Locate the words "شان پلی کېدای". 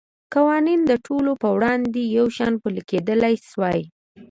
2.37-3.35